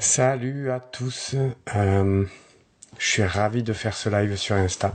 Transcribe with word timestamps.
Salut 0.00 0.70
à 0.70 0.80
tous. 0.80 1.36
Euh, 1.76 2.24
je 2.98 3.06
suis 3.06 3.22
ravi 3.22 3.62
de 3.62 3.74
faire 3.74 3.94
ce 3.94 4.08
live 4.08 4.34
sur 4.34 4.56
Insta. 4.56 4.94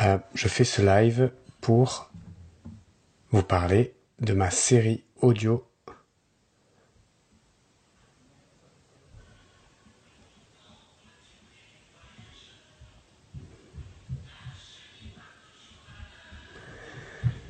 Euh, 0.00 0.16
je 0.34 0.48
fais 0.48 0.64
ce 0.64 0.80
live 0.80 1.30
pour 1.60 2.10
vous 3.30 3.42
parler 3.42 3.94
de 4.18 4.32
ma 4.32 4.50
série 4.50 5.04
audio. 5.20 5.68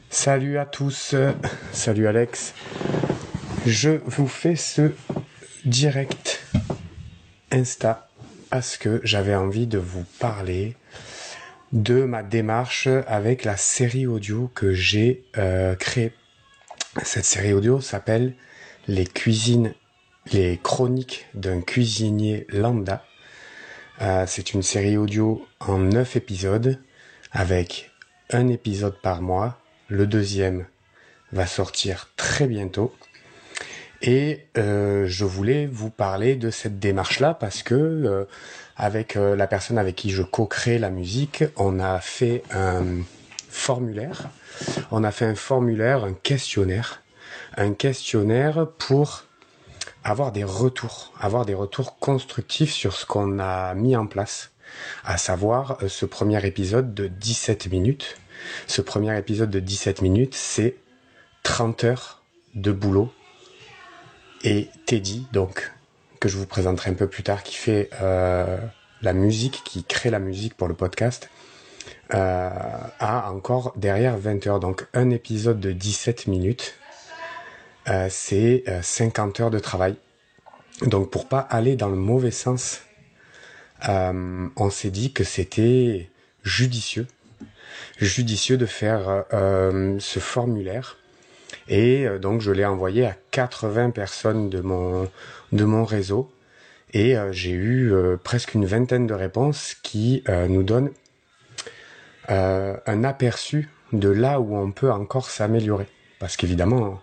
Salut 0.09 0.59
à 0.59 0.67
tous. 0.67 1.15
Salut 1.73 2.09
Alex. 2.09 2.55
Je 3.67 4.01
vous 4.05 4.27
fais 4.27 4.57
ce 4.57 4.93
direct 5.65 6.30
Insta 7.53 8.09
parce 8.51 8.77
que 8.77 9.01
j'avais 9.05 9.35
envie 9.35 9.67
de 9.67 9.79
vous 9.79 10.05
parler 10.19 10.77
de 11.73 12.05
ma 12.05 12.23
démarche 12.23 12.89
avec 13.07 13.45
la 13.45 13.57
série 13.57 14.07
audio 14.07 14.51
que 14.55 14.73
j'ai 14.73 15.25
euh, 15.39 15.77
créée. 15.77 16.13
Cette 17.05 17.25
série 17.25 17.53
audio 17.53 17.81
s'appelle 17.81 18.35
Les 18.89 19.07
cuisines, 19.07 19.75
les 20.33 20.59
chroniques 20.61 21.27
d'un 21.35 21.61
cuisinier 21.61 22.47
lambda. 22.49 23.05
Euh, 24.03 24.25
c'est 24.27 24.53
une 24.55 24.63
série 24.63 24.97
audio 24.97 25.47
en 25.61 25.79
neuf 25.79 26.17
épisodes 26.17 26.81
avec 27.31 27.91
un 28.31 28.49
épisode 28.49 29.01
par 29.01 29.23
mois. 29.23 29.61
Le 29.89 30.07
deuxième 30.07 30.67
va 31.33 31.47
sortir 31.47 32.11
très 32.17 32.49
bientôt. 32.49 32.93
Et 34.03 34.47
euh, 34.57 35.05
je 35.07 35.25
voulais 35.25 35.67
vous 35.67 35.91
parler 35.91 36.37
de 36.37 36.51
cette 36.51 36.79
démarche-là 36.79 37.35
parce 37.35 37.63
que 37.63 37.75
euh, 37.75 38.25
avec 38.77 39.17
euh, 39.17 39.37
la 39.37 39.47
personne 39.47 39.77
avec 39.77 39.97
qui 39.97 40.11
je 40.11 40.23
co-crée 40.23 40.79
la 40.79 40.89
musique, 40.91 41.45
on 41.57 41.79
a 41.79 42.01
fait 42.01 42.43
un 42.51 43.03
formulaire. 43.51 44.31
On 44.91 45.05
a 45.05 45.11
fait 45.11 45.27
un 45.27 45.35
formulaire, 45.35 46.05
un 46.05 46.15
questionnaire, 46.15 47.03
un 47.57 47.75
questionnaire 47.75 48.69
pour 48.79 49.25
avoir 50.03 50.33
des 50.33 50.45
retours, 50.45 51.13
avoir 51.21 51.45
des 51.45 51.55
retours 51.55 51.99
constructifs 51.99 52.73
sur 52.73 52.95
ce 52.95 53.05
qu'on 53.05 53.39
a 53.39 53.75
mis 53.75 53.97
en 53.97 54.07
place, 54.07 54.51
à 55.05 55.19
savoir 55.19 55.79
ce 55.89 56.07
premier 56.07 56.45
épisode 56.47 56.95
de 56.95 57.07
17 57.07 57.71
minutes. 57.71 58.17
Ce 58.67 58.81
premier 58.81 59.19
épisode 59.19 59.51
de 59.51 59.61
17 59.61 60.01
minutes, 60.01 60.35
c'est 60.35 60.77
30 61.43 61.85
heures 61.85 62.23
de 62.55 62.73
boulot 62.73 63.13
et 64.43 64.69
Teddy, 64.87 65.27
donc 65.33 65.73
que 66.19 66.29
je 66.29 66.37
vous 66.37 66.47
présenterai 66.47 66.91
un 66.91 66.95
peu 66.95 67.07
plus 67.07 67.23
tard, 67.23 67.43
qui 67.43 67.57
fait 67.57 67.91
euh, 68.03 68.59
la 69.03 69.13
musique, 69.13 69.63
qui 69.65 69.85
crée 69.85 70.11
la 70.11 70.19
musique 70.19 70.55
pour 70.55 70.69
le 70.69 70.75
podcast, 70.75 71.31
euh, 72.15 72.51
a 72.99 73.31
encore 73.31 73.73
derrière 73.77 74.17
20 74.19 74.47
heures. 74.47 74.61
Donc 74.61 74.87
un 74.93 75.11
épisode 75.11 75.61
de 75.61 75.73
17 75.73 76.27
minutes, 76.27 76.75
euh, 77.89 78.09
c'est 78.11 78.65
50 78.83 79.41
heures 79.41 79.51
de 79.51 79.59
travail. 79.59 79.97
Donc 80.83 81.11
pour 81.11 81.29
pas 81.29 81.41
aller 81.41 81.77
dans 81.77 81.89
le 81.89 81.97
mauvais 81.97 82.31
sens, 82.31 82.83
on 83.87 84.71
s'est 84.71 84.91
dit 84.91 85.13
que 85.13 85.25
c'était 85.25 86.11
judicieux, 86.43 87.07
judicieux 87.99 88.59
de 88.59 88.67
faire 88.67 89.25
ce 89.31 90.19
formulaire 90.19 91.00
et 91.71 92.05
euh, 92.07 92.19
donc 92.19 92.43
je 92.43 92.51
l'ai 92.51 92.67
envoyé 92.67 93.07
à 93.07 93.17
80 93.31 93.91
personnes 93.91 94.51
de 94.51 94.61
mon, 94.61 95.09
de 95.53 95.65
mon 95.65 95.85
réseau. 95.85 96.31
Et 96.93 97.17
euh, 97.17 97.33
j'ai 97.33 97.53
eu 97.53 97.95
euh, 97.95 98.17
presque 98.23 98.55
une 98.55 98.67
vingtaine 98.67 99.07
de 99.07 99.15
réponses 99.15 99.77
qui 99.83 100.25
nous 100.49 100.65
donnent 100.65 100.91
un 102.29 103.05
aperçu 103.05 103.69
de 103.93 104.09
là 104.09 104.39
où 104.41 104.57
on 104.57 104.71
peut 104.71 104.93
encore 104.93 105.31
s'améliorer. 105.31 105.89
Parce 106.21 106.37
qu'évidemment, 106.37 107.01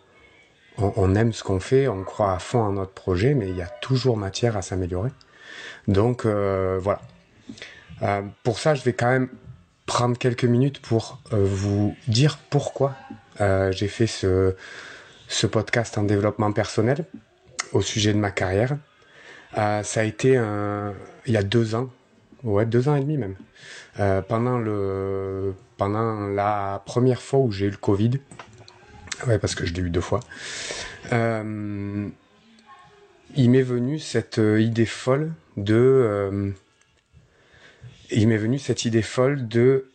on, 0.77 0.93
on, 0.95 1.15
aime 1.15 1.33
ce 1.33 1.43
qu'on 1.43 1.59
fait, 1.59 1.89
on 1.89 2.03
croit 2.03 2.31
à 2.31 2.39
fond 2.39 2.59
en 2.59 2.73
notre 2.73 2.93
projet, 2.93 3.33
mais 3.33 3.49
il 3.49 3.57
y 3.57 3.61
a 3.61 3.67
toujours 3.67 4.15
matière 4.15 4.55
à 4.55 4.61
s'améliorer. 4.61 5.09
Donc 5.89 6.25
voilà. 6.25 7.01
pour 8.43 8.59
ça, 8.59 8.73
je 8.73 8.83
vais 8.83 8.93
quand 8.93 9.09
même 9.09 9.27
prendre 9.85 10.17
quelques 10.17 10.45
minutes 10.45 10.79
pour 10.79 11.19
vous 11.31 11.93
dire 12.07 12.37
pourquoi 12.49 12.95
euh, 13.41 13.71
j'ai 13.71 13.87
fait 13.87 14.07
ce, 14.07 14.55
podcast 15.47 15.97
en 15.97 16.03
développement 16.03 16.51
personnel 16.51 17.05
au 17.73 17.81
sujet 17.81 18.13
de 18.13 18.19
ma 18.19 18.31
carrière. 18.31 18.77
Euh, 19.57 19.83
ça 19.83 20.01
a 20.01 20.03
été 20.03 20.39
il 21.25 21.33
y 21.33 21.37
a 21.37 21.43
deux 21.43 21.75
ans, 21.75 21.89
ouais, 22.43 22.65
deux 22.65 22.89
ans 22.89 22.95
et 22.95 23.01
demi 23.01 23.17
même. 23.17 23.35
Euh, 23.99 24.21
pendant 24.21 24.59
le, 24.59 25.55
pendant 25.77 26.27
la 26.27 26.81
première 26.85 27.21
fois 27.21 27.39
où 27.39 27.51
j'ai 27.51 27.65
eu 27.65 27.71
le 27.71 27.77
Covid, 27.77 28.11
ouais, 29.27 29.39
parce 29.39 29.55
que 29.55 29.65
je 29.65 29.73
l'ai 29.73 29.81
eu 29.81 29.89
deux 29.89 30.01
fois. 30.01 30.19
Il 33.35 33.51
m'est 33.51 33.61
venu 33.61 33.99
cette 33.99 34.37
idée 34.37 34.85
folle 34.85 35.33
de, 35.57 36.53
il 38.09 38.27
m'est 38.27 38.37
venu 38.37 38.57
cette 38.57 38.85
idée 38.85 39.01
folle 39.01 39.47
de 39.47 39.89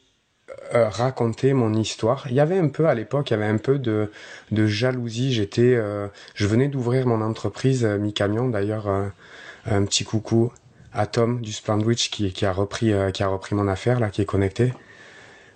euh, 0.75 0.89
raconter 0.89 1.53
mon 1.53 1.75
histoire. 1.75 2.27
Il 2.29 2.35
y 2.35 2.41
avait 2.41 2.59
un 2.59 2.69
peu 2.69 2.87
à 2.87 2.95
l'époque, 2.95 3.31
il 3.31 3.35
y 3.35 3.37
avait 3.37 3.47
un 3.47 3.59
peu 3.59 3.79
de, 3.79 4.11
de 4.51 4.67
jalousie. 4.67 5.33
J'étais, 5.33 5.75
euh, 5.75 6.09
je 6.35 6.47
venais 6.47 6.69
d'ouvrir 6.69 7.07
mon 7.07 7.21
entreprise 7.21 7.85
euh, 7.85 7.99
Mi 7.99 8.13
Camion. 8.13 8.49
D'ailleurs, 8.49 8.89
un 8.89 9.85
petit 9.85 10.05
coucou 10.05 10.53
à 10.93 11.07
Tom 11.07 11.41
du 11.41 11.53
Splendwich 11.53 12.11
qui, 12.11 12.33
qui 12.33 12.47
a 12.47 12.53
repris 12.53 12.93
qui 13.15 13.23
a 13.23 13.29
repris 13.29 13.55
mon 13.55 13.69
affaire 13.69 14.01
là, 14.01 14.11
qui 14.11 14.23
est 14.23 14.27
connecté. 14.27 14.73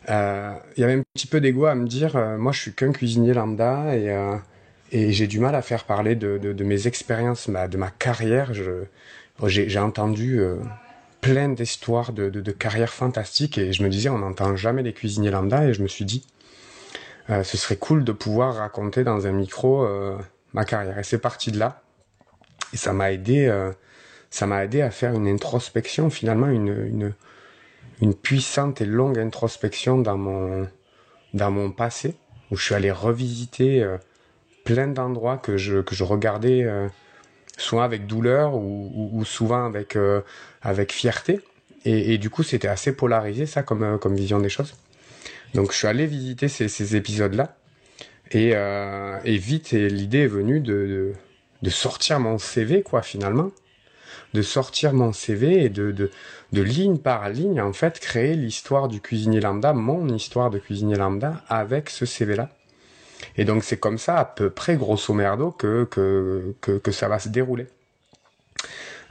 il 0.08 0.80
y 0.80 0.84
avait 0.84 0.94
un 0.94 1.02
petit 1.14 1.26
peu 1.26 1.40
d'ego 1.40 1.66
à 1.66 1.74
me 1.74 1.86
dire, 1.86 2.16
moi 2.38 2.52
je 2.52 2.60
suis 2.60 2.72
qu'un 2.72 2.92
cuisinier 2.92 3.34
lambda 3.34 3.96
et 3.96 4.14
et 4.92 5.12
j'ai 5.12 5.26
du 5.26 5.40
mal 5.40 5.54
à 5.56 5.62
faire 5.62 5.84
parler 5.84 6.14
de, 6.14 6.38
de, 6.38 6.64
mes 6.64 6.86
expériences, 6.86 7.50
de 7.50 7.76
ma 7.76 7.90
carrière. 7.90 8.54
Je, 8.54 8.84
j'ai, 9.48 9.78
entendu 9.80 10.40
plein 11.26 11.48
d'histoires 11.48 12.12
de, 12.12 12.31
de, 12.31 12.41
de 12.41 12.53
carrières 12.53 12.92
fantastiques 12.92 13.59
et 13.59 13.72
je 13.72 13.82
me 13.82 13.88
disais 13.88 14.09
on 14.09 14.19
n'entend 14.19 14.54
jamais 14.54 14.82
les 14.82 14.92
cuisiniers 14.92 15.31
lambda 15.31 15.64
et 15.64 15.75
je 15.75 15.82
me 15.82 15.88
suis 15.88 16.04
dit 16.04 16.25
euh, 17.31 17.42
ce 17.42 17.56
serait 17.56 17.76
cool 17.76 18.04
de 18.04 18.12
pouvoir 18.12 18.54
raconter 18.54 19.03
dans 19.03 19.26
un 19.26 19.32
micro 19.32 19.84
euh, 19.84 20.16
ma 20.53 20.65
carrière. 20.65 20.98
Et 20.98 21.03
c'est 21.03 21.19
parti 21.19 21.50
de 21.50 21.59
là. 21.59 21.82
Et 22.72 22.76
ça 22.76 22.92
m'a 22.92 23.10
aidé 23.10 23.47
euh, 23.47 23.72
ça 24.31 24.47
m'a 24.47 24.65
aidé 24.65 24.82
à 24.82 24.91
faire 24.91 25.15
une 25.15 25.26
introspection 25.26 26.10
finalement 26.10 26.48
une, 26.48 26.69
une 26.69 27.15
une 28.00 28.15
puissante 28.15 28.81
et 28.81 28.86
longue 28.86 29.19
introspection 29.19 29.98
dans 29.98 30.19
mon 30.19 30.69
dans 31.34 31.50
mon 31.50 31.72
passé 31.72 32.15
où 32.50 32.56
je 32.56 32.65
suis 32.65 32.75
allé 32.75 32.92
revisiter 32.92 33.84
plein 34.65 34.86
d'endroits 34.86 35.38
que 35.38 35.56
je 35.56 35.81
que 35.81 35.94
je 35.94 36.04
regardais 36.04 36.66
soit 37.56 37.84
avec 37.84 38.06
douleur 38.06 38.54
ou, 38.54 38.90
ou, 38.94 39.10
ou 39.20 39.24
souvent 39.24 39.64
avec 39.66 39.96
euh, 39.96 40.20
avec 40.62 40.92
fierté. 40.92 41.40
Et, 41.84 42.14
et 42.14 42.18
du 42.18 42.30
coup, 42.30 42.42
c'était 42.42 42.68
assez 42.68 42.94
polarisé 42.94 43.46
ça 43.46 43.62
comme 43.62 43.82
euh, 43.82 43.98
comme 43.98 44.16
vision 44.16 44.38
des 44.40 44.48
choses. 44.48 44.74
Donc, 45.54 45.72
je 45.72 45.78
suis 45.78 45.86
allé 45.88 46.06
visiter 46.06 46.48
ces, 46.48 46.68
ces 46.68 46.96
épisodes-là 46.96 47.56
et, 48.32 48.52
euh, 48.54 49.18
et 49.24 49.36
vite, 49.38 49.72
l'idée 49.72 50.20
est 50.20 50.26
venue 50.26 50.60
de, 50.60 50.72
de, 50.72 51.12
de 51.62 51.70
sortir 51.70 52.20
mon 52.20 52.38
CV 52.38 52.82
quoi 52.82 53.02
finalement, 53.02 53.52
de 54.34 54.42
sortir 54.42 54.92
mon 54.92 55.12
CV 55.12 55.64
et 55.64 55.68
de, 55.68 55.92
de 55.92 56.10
de 56.52 56.62
ligne 56.62 56.98
par 56.98 57.28
ligne 57.28 57.60
en 57.60 57.72
fait 57.72 57.98
créer 58.00 58.34
l'histoire 58.34 58.88
du 58.88 59.00
cuisinier 59.00 59.40
lambda, 59.40 59.72
mon 59.72 60.08
histoire 60.08 60.50
de 60.50 60.58
cuisinier 60.58 60.96
lambda 60.96 61.42
avec 61.48 61.90
ce 61.90 62.06
CV-là. 62.06 62.50
Et 63.36 63.44
donc 63.44 63.64
c'est 63.64 63.78
comme 63.78 63.98
ça 63.98 64.19
à 64.19 64.24
peu 64.24 64.50
près 64.50 64.76
grosso 64.76 65.12
merdo 65.15 65.50
que 65.50 65.84
que 65.84 66.54
que, 66.60 66.78
que 66.78 66.92
ça 66.92 67.09
va 67.09 67.18
se 67.18 67.28
dérouler. 67.28 67.66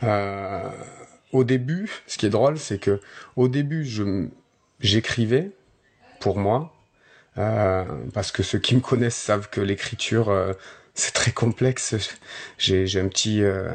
Euh, 0.04 0.70
au 1.32 1.44
début, 1.44 1.90
ce 2.08 2.18
qui 2.18 2.26
est 2.26 2.30
drôle, 2.30 2.58
c'est 2.58 2.80
que 2.80 3.00
au 3.36 3.48
début, 3.48 3.86
j'écrivais 4.80 5.52
pour 6.20 6.38
moi 6.38 6.74
euh, 7.38 7.86
parce 8.14 8.32
que 8.32 8.44
ceux 8.44 8.60
qui 8.60 8.76
me 8.76 8.82
connaissent 8.82 9.16
savent 9.18 9.50
que 9.50 9.62
l'écriture 9.62 10.30
euh, 10.30 10.54
c'est 10.94 11.14
très 11.14 11.32
complexe. 11.32 11.96
J'ai 12.58 12.88
j'ai 12.88 13.00
un 13.02 13.08
petit 13.10 13.44
euh, 13.44 13.70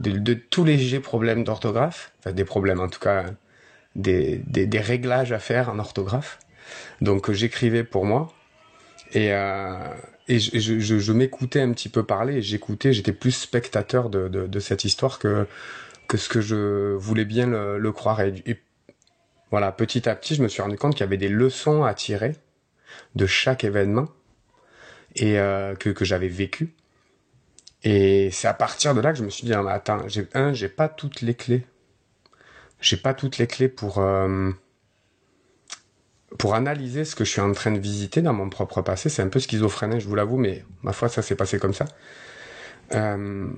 de, 0.00 0.10
de 0.12 0.34
tout 0.34 0.64
léger 0.64 1.00
problème 1.00 1.44
d'orthographe, 1.44 2.12
enfin 2.20 2.32
des 2.32 2.44
problèmes 2.44 2.80
en 2.80 2.88
tout 2.88 3.00
cas 3.00 3.26
des, 3.94 4.38
des, 4.46 4.66
des 4.66 4.80
réglages 4.80 5.32
à 5.32 5.38
faire 5.38 5.70
en 5.70 5.78
orthographe. 5.78 6.38
Donc 7.00 7.30
j'écrivais 7.32 7.84
pour 7.84 8.04
moi 8.04 8.32
et, 9.12 9.32
euh, 9.32 9.76
et 10.28 10.38
je, 10.38 10.78
je, 10.80 10.98
je 10.98 11.12
m'écoutais 11.12 11.60
un 11.60 11.72
petit 11.72 11.88
peu 11.88 12.02
parler, 12.02 12.42
j'écoutais, 12.42 12.92
j'étais 12.92 13.12
plus 13.12 13.32
spectateur 13.32 14.10
de, 14.10 14.28
de, 14.28 14.46
de, 14.46 14.60
cette 14.60 14.84
histoire 14.84 15.18
que, 15.18 15.46
que 16.08 16.16
ce 16.16 16.28
que 16.28 16.40
je 16.40 16.94
voulais 16.94 17.24
bien 17.24 17.46
le, 17.46 17.78
le 17.78 17.92
croire. 17.92 18.20
Et, 18.20 18.62
voilà, 19.50 19.70
petit 19.70 20.08
à 20.08 20.16
petit, 20.16 20.34
je 20.34 20.42
me 20.42 20.48
suis 20.48 20.60
rendu 20.62 20.76
compte 20.76 20.94
qu'il 20.94 21.00
y 21.02 21.04
avait 21.04 21.16
des 21.16 21.28
leçons 21.28 21.84
à 21.84 21.94
tirer 21.94 22.32
de 23.14 23.26
chaque 23.26 23.62
événement 23.62 24.08
et 25.14 25.38
euh, 25.38 25.74
que, 25.76 25.90
que 25.90 26.04
j'avais 26.04 26.28
vécu. 26.28 26.74
Et 27.84 28.30
c'est 28.32 28.48
à 28.48 28.54
partir 28.54 28.94
de 28.94 29.00
là 29.00 29.12
que 29.12 29.18
je 29.18 29.24
me 29.24 29.30
suis 29.30 29.46
dit, 29.46 29.52
mais 29.52 29.70
attends, 29.70 30.08
j'ai, 30.08 30.26
un, 30.34 30.52
j'ai 30.52 30.68
pas 30.68 30.88
toutes 30.88 31.20
les 31.22 31.34
clés. 31.34 31.64
J'ai 32.80 32.96
pas 32.96 33.14
toutes 33.14 33.38
les 33.38 33.46
clés 33.46 33.68
pour, 33.68 33.98
euh, 33.98 34.50
pour 36.38 36.54
analyser 36.54 37.04
ce 37.04 37.14
que 37.14 37.24
je 37.24 37.30
suis 37.30 37.40
en 37.40 37.52
train 37.52 37.72
de 37.72 37.78
visiter 37.78 38.22
dans 38.22 38.32
mon 38.32 38.48
propre 38.48 38.82
passé. 38.82 39.08
C'est 39.08 39.22
un 39.22 39.28
peu 39.28 39.40
schizophrène, 39.40 39.98
je 39.98 40.06
vous 40.06 40.14
l'avoue, 40.14 40.36
mais 40.36 40.64
ma 40.82 40.92
foi, 40.92 41.08
ça 41.08 41.22
s'est 41.22 41.36
passé 41.36 41.58
comme 41.58 41.74
ça. 41.74 41.86
Euh, 42.94 43.48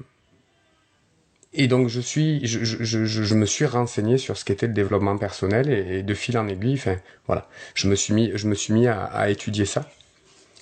et 1.54 1.66
donc 1.66 1.88
je 1.88 2.00
suis, 2.00 2.46
je, 2.46 3.34
me 3.34 3.46
suis 3.46 3.64
renseigné 3.64 4.18
sur 4.18 4.36
ce 4.36 4.44
qu'était 4.44 4.66
le 4.66 4.74
développement 4.74 5.16
personnel 5.16 5.70
et, 5.70 6.02
de 6.02 6.14
fil 6.14 6.36
en 6.38 6.46
aiguille, 6.46 6.74
enfin 6.74 6.96
voilà, 7.26 7.48
je 7.74 7.88
me 7.88 7.94
suis 7.94 8.12
mis, 8.12 8.32
je 8.34 8.46
me 8.46 8.54
suis 8.54 8.74
mis 8.74 8.86
à, 8.86 9.30
étudier 9.30 9.64
ça. 9.64 9.88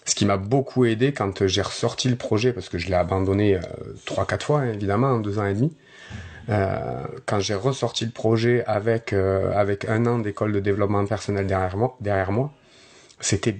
Ce 0.04 0.14
qui 0.14 0.24
m'a 0.24 0.36
beaucoup 0.36 0.84
aidé 0.84 1.12
quand 1.12 1.48
j'ai 1.48 1.62
ressorti 1.62 2.08
le 2.08 2.14
projet, 2.14 2.52
parce 2.52 2.68
que 2.68 2.78
je 2.78 2.86
l'ai 2.86 2.94
abandonné 2.94 3.56
euh, 3.56 3.60
trois, 4.04 4.24
quatre 4.24 4.46
fois 4.46 4.60
hein, 4.60 4.72
évidemment 4.72 5.08
en 5.08 5.18
deux 5.18 5.40
ans 5.40 5.46
et 5.46 5.54
demi. 5.54 5.72
Euh, 6.48 7.02
quand 7.26 7.40
j'ai 7.40 7.54
ressorti 7.54 8.04
le 8.04 8.12
projet 8.12 8.64
avec 8.66 9.12
euh, 9.12 9.52
avec 9.52 9.84
un 9.86 10.06
an 10.06 10.20
d'école 10.20 10.52
de 10.52 10.60
développement 10.60 11.04
personnel 11.04 11.46
derrière 11.46 11.76
moi, 11.76 11.96
derrière 12.00 12.30
moi, 12.30 12.52
c'était 13.20 13.56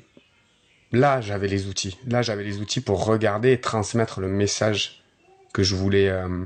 là 0.92 1.20
j'avais 1.20 1.48
les 1.48 1.66
outils. 1.66 1.98
Là 2.06 2.22
j'avais 2.22 2.44
les 2.44 2.58
outils 2.58 2.80
pour 2.80 3.04
regarder 3.04 3.52
et 3.52 3.60
transmettre 3.60 4.20
le 4.20 4.28
message 4.28 5.02
que 5.52 5.62
je 5.62 5.74
voulais 5.74 6.08
euh, 6.08 6.44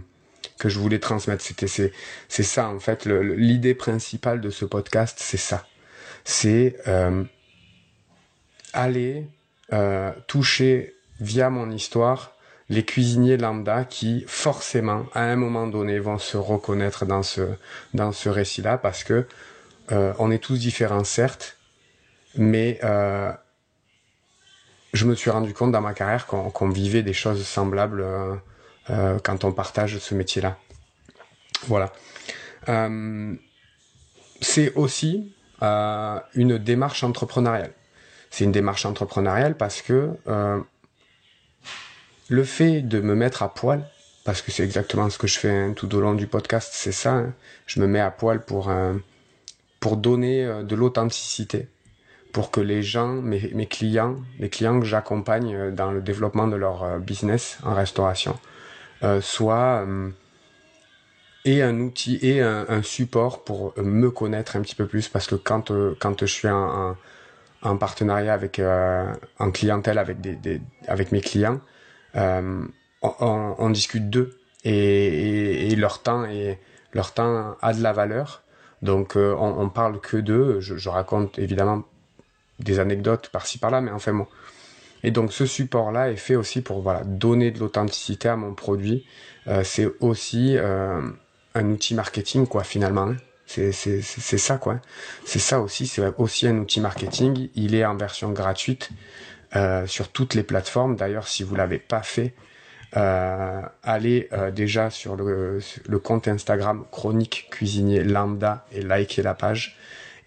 que 0.58 0.68
je 0.68 0.78
voulais 0.78 0.98
transmettre. 0.98 1.42
C'était 1.44 1.66
c'est 1.66 1.92
c'est 2.28 2.42
ça 2.42 2.68
en 2.68 2.78
fait 2.78 3.06
l'idée 3.06 3.74
principale 3.74 4.40
de 4.40 4.50
ce 4.50 4.64
podcast, 4.64 5.18
c'est 5.20 5.36
ça. 5.36 5.66
C'est 6.24 6.76
euh, 6.86 7.24
aller 8.72 9.26
euh, 9.72 10.12
toucher 10.26 10.94
via 11.20 11.50
mon 11.50 11.70
histoire 11.70 12.36
les 12.70 12.84
cuisiniers 12.84 13.36
lambda 13.36 13.84
qui 13.84 14.24
forcément 14.26 15.04
à 15.12 15.24
un 15.24 15.36
moment 15.36 15.66
donné 15.66 15.98
vont 15.98 16.18
se 16.18 16.38
reconnaître 16.38 17.04
dans 17.04 17.22
ce 17.22 17.42
dans 17.92 18.12
ce 18.12 18.30
récit-là 18.30 18.78
parce 18.78 19.04
que 19.04 19.26
euh, 19.92 20.14
on 20.18 20.30
est 20.30 20.38
tous 20.38 20.58
différents 20.58 21.04
certes, 21.04 21.58
mais 22.36 22.78
euh, 22.82 23.32
je 24.92 25.06
me 25.06 25.14
suis 25.14 25.30
rendu 25.30 25.54
compte 25.54 25.72
dans 25.72 25.80
ma 25.80 25.94
carrière 25.94 26.26
qu'on 26.26 26.68
vivait 26.68 27.02
des 27.02 27.12
choses 27.12 27.44
semblables 27.46 28.00
euh, 28.00 28.34
euh, 28.90 29.18
quand 29.22 29.44
on 29.44 29.52
partage 29.52 29.98
ce 29.98 30.14
métier-là. 30.14 30.58
Voilà. 31.66 31.92
Euh, 32.68 33.34
c'est 34.40 34.74
aussi 34.74 35.34
une 35.62 36.58
démarche 36.58 37.04
entrepreneuriale. 37.04 37.72
C'est 38.30 38.44
une 38.44 38.52
démarche 38.52 38.86
entrepreneuriale 38.86 39.56
parce 39.56 39.82
que 39.82 40.16
le 42.30 42.44
fait 42.44 42.80
de 42.80 43.00
me 43.00 43.14
mettre 43.14 43.42
à 43.42 43.52
poil, 43.52 43.84
parce 44.24 44.40
que 44.40 44.52
c'est 44.52 44.62
exactement 44.62 45.10
ce 45.10 45.18
que 45.18 45.26
je 45.26 45.38
fais 45.38 45.50
hein, 45.50 45.72
tout 45.74 45.92
au 45.96 46.00
long 46.00 46.14
du 46.14 46.28
podcast, 46.28 46.70
c'est 46.72 46.92
ça. 46.92 47.12
Hein. 47.14 47.34
je 47.66 47.80
me 47.80 47.88
mets 47.88 48.00
à 48.00 48.12
poil 48.12 48.40
pour 48.40 48.70
euh, 48.70 48.94
pour 49.80 49.96
donner 49.96 50.44
euh, 50.44 50.62
de 50.62 50.76
l'authenticité, 50.76 51.66
pour 52.32 52.52
que 52.52 52.60
les 52.60 52.82
gens, 52.84 53.08
mes, 53.08 53.66
clients, 53.66 54.16
les 54.38 54.48
clients 54.48 54.78
que 54.78 54.86
j'accompagne 54.86 55.56
euh, 55.56 55.70
dans 55.72 55.90
le 55.90 56.00
développement 56.00 56.46
de 56.46 56.54
leur 56.54 57.00
business 57.00 57.58
en 57.64 57.74
restauration, 57.74 58.38
soient 59.20 59.86
et 61.46 61.62
un 61.62 61.80
outil 61.80 62.18
et 62.22 62.42
un, 62.42 62.82
support 62.82 63.44
pour 63.44 63.72
me 63.78 64.10
connaître 64.10 64.56
un 64.56 64.60
petit 64.60 64.74
peu 64.76 64.86
plus, 64.86 65.08
parce 65.08 65.26
que 65.26 65.34
quand 65.34 65.72
quand 65.98 66.20
je 66.20 66.26
suis 66.26 66.48
en, 66.48 66.96
en, 67.62 67.76
partenariat 67.78 68.34
avec 68.34 68.60
en 68.60 69.50
clientèle 69.50 69.98
avec 69.98 70.20
des 70.20 70.60
avec 70.86 71.12
mes 71.12 71.22
clients 71.22 71.60
euh, 72.16 72.64
on, 73.02 73.70
discute 73.70 74.10
d'eux 74.10 74.38
et, 74.64 75.74
leur 75.76 76.02
temps 76.02 76.24
et 76.24 76.58
leur 76.92 77.12
temps 77.14 77.56
a 77.60 77.72
de 77.72 77.82
la 77.82 77.92
valeur. 77.92 78.42
Donc 78.82 79.16
euh, 79.16 79.34
on, 79.38 79.60
on, 79.60 79.68
parle 79.68 80.00
que 80.00 80.16
d'eux. 80.16 80.60
Je, 80.60 80.88
raconte 80.88 81.38
évidemment 81.38 81.84
des 82.58 82.78
anecdotes 82.78 83.28
par-ci 83.28 83.58
par-là, 83.58 83.80
mais 83.80 83.90
enfin 83.90 84.12
bon. 84.12 84.26
Et 85.02 85.10
donc 85.10 85.32
ce 85.32 85.46
support-là 85.46 86.10
est 86.10 86.16
fait 86.16 86.36
aussi 86.36 86.60
pour 86.60 86.82
voilà 86.82 87.04
donner 87.04 87.50
de 87.50 87.58
l'authenticité 87.58 88.28
à 88.28 88.36
mon 88.36 88.54
produit. 88.54 89.06
Euh, 89.46 89.64
c'est 89.64 89.88
aussi 90.00 90.56
un 90.58 91.70
outil 91.70 91.94
marketing 91.94 92.46
quoi 92.46 92.64
finalement. 92.64 93.08
Hein. 93.08 93.16
C'est 93.46 93.72
ça 93.72 94.58
quoi. 94.58 94.78
C'est 95.24 95.38
ça 95.38 95.60
aussi. 95.60 95.86
C'est 95.86 96.02
aussi 96.18 96.46
un 96.46 96.58
outil 96.58 96.80
marketing. 96.80 97.48
Il 97.54 97.74
est 97.74 97.84
en 97.84 97.96
version 97.96 98.30
gratuite. 98.30 98.90
Euh, 99.56 99.84
sur 99.88 100.12
toutes 100.12 100.34
les 100.34 100.44
plateformes. 100.44 100.94
D'ailleurs, 100.94 101.26
si 101.26 101.42
vous 101.42 101.56
l'avez 101.56 101.80
pas 101.80 102.02
fait, 102.02 102.34
euh, 102.96 103.62
allez 103.82 104.28
euh, 104.32 104.52
déjà 104.52 104.90
sur 104.90 105.16
le, 105.16 105.58
le, 105.88 105.98
compte 105.98 106.28
Instagram 106.28 106.84
Chronique 106.92 107.48
Cuisinier 107.50 108.04
Lambda 108.04 108.64
et 108.70 108.82
likez 108.82 109.22
la 109.22 109.34
page. 109.34 109.76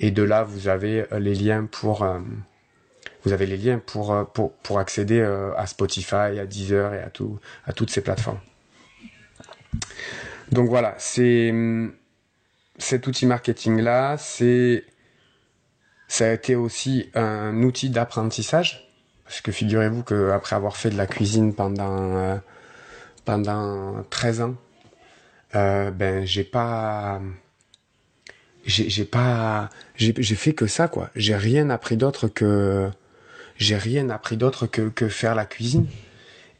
Et 0.02 0.12
de 0.12 0.24
là, 0.24 0.44
vous 0.44 0.68
avez 0.68 1.06
euh, 1.14 1.20
les 1.20 1.36
liens 1.36 1.66
pour 1.66 2.06
vous 3.24 3.32
avez 3.32 3.46
les 3.46 3.56
liens 3.56 3.80
pour 3.80 4.30
pour, 4.34 4.52
pour 4.52 4.80
accéder 4.80 5.22
à 5.22 5.66
Spotify, 5.68 6.38
à 6.40 6.46
Deezer 6.46 6.94
et 6.94 7.02
à 7.02 7.10
tout 7.10 7.40
à 7.66 7.72
toutes 7.72 7.92
ces 7.92 8.02
plateformes. 8.02 8.40
Donc 10.52 10.68
voilà, 10.68 10.96
c'est 10.98 11.54
cet 12.78 13.08
outil 13.08 13.26
marketing 13.26 13.80
là, 13.80 14.18
c'est 14.18 14.84
ça 16.10 16.28
a 16.28 16.34
été 16.34 16.56
aussi 16.56 17.10
un 17.16 17.64
outil 17.64 17.90
d'apprentissage 17.90 18.83
parce 19.26 19.42
que 19.42 19.52
figurez-vous 19.52 20.04
qu'après 20.04 20.56
avoir 20.56 20.78
fait 20.78 20.90
de 20.90 20.98
la 20.98 21.08
cuisine 21.08 21.54
pendant 21.54 22.18
euh, 22.18 22.38
pendant 23.26 24.04
13 24.10 24.42
ans, 24.42 24.56
euh, 25.56 25.92
ben 25.92 26.26
j'ai 26.26 26.44
pas 26.44 27.22
j'ai 28.66 29.06
pas 29.06 29.70
j'ai 29.96 30.36
fait 30.36 30.54
que 30.54 30.68
ça 30.68 30.88
quoi. 30.88 31.10
J'ai 31.16 31.36
rien 31.36 31.70
appris 31.70 31.98
d'autre 31.98 32.28
que 32.28 32.90
j'ai 33.58 33.78
rien 33.78 34.10
appris 34.10 34.38
d'autre 34.38 34.68
que 34.68 34.90
que 34.90 35.08
faire 35.10 35.36
la 35.36 35.46
cuisine. 35.46 35.88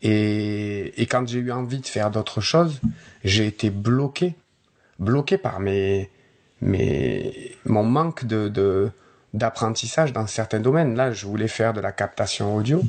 Et 0.02 1.02
et 1.02 1.06
quand 1.06 1.28
j'ai 1.28 1.40
eu 1.40 1.52
envie 1.52 1.80
de 1.80 1.88
faire 1.88 2.12
d'autres 2.12 2.42
choses, 2.42 2.82
j'ai 3.24 3.48
été 3.48 3.70
bloqué 3.70 4.36
bloqué 5.00 5.38
par 5.38 5.60
mes 5.60 6.10
mes 6.62 7.56
mon 7.66 7.84
manque 7.84 8.26
de 8.26 8.48
de 8.50 8.92
d'apprentissage 9.34 10.14
dans 10.14 10.28
certains 10.28 10.60
domaines. 10.60 10.96
Là, 10.96 11.12
je 11.12 11.26
voulais 11.26 11.48
faire 11.48 11.74
de 11.74 11.82
la 11.82 11.92
captation 11.92 12.56
audio. 12.56 12.82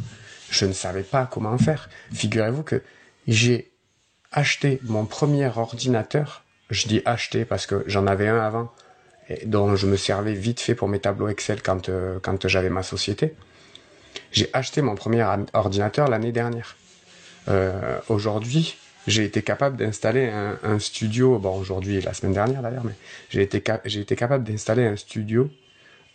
Je 0.50 0.66
ne 0.66 0.72
savais 0.72 1.02
pas 1.02 1.28
comment 1.30 1.56
faire. 1.58 1.88
Figurez-vous 2.12 2.62
que 2.62 2.82
j'ai 3.26 3.70
acheté 4.32 4.80
mon 4.84 5.06
premier 5.06 5.50
ordinateur. 5.56 6.44
Je 6.70 6.86
dis 6.86 7.02
acheté 7.04 7.44
parce 7.44 7.66
que 7.66 7.84
j'en 7.86 8.06
avais 8.06 8.28
un 8.28 8.40
avant, 8.40 8.72
et 9.28 9.46
dont 9.46 9.76
je 9.76 9.86
me 9.86 9.96
servais 9.96 10.34
vite 10.34 10.60
fait 10.60 10.74
pour 10.74 10.88
mes 10.88 10.98
tableaux 10.98 11.28
Excel 11.28 11.62
quand, 11.62 11.88
euh, 11.88 12.18
quand 12.22 12.46
j'avais 12.46 12.70
ma 12.70 12.82
société. 12.82 13.34
J'ai 14.32 14.50
acheté 14.52 14.82
mon 14.82 14.94
premier 14.94 15.26
ordinateur 15.52 16.08
l'année 16.08 16.32
dernière. 16.32 16.76
Euh, 17.48 17.98
aujourd'hui, 18.08 18.76
j'ai 19.06 19.24
été 19.24 19.42
capable 19.42 19.76
d'installer 19.76 20.30
un, 20.30 20.78
studio. 20.78 21.38
Bon, 21.38 21.56
aujourd'hui, 21.58 22.00
la 22.00 22.14
semaine 22.14 22.32
dernière 22.32 22.62
d'ailleurs, 22.62 22.84
mais 22.84 22.94
j'ai 23.30 23.42
été 23.42 24.16
capable 24.16 24.44
d'installer 24.44 24.86
un 24.86 24.96
studio 24.96 25.50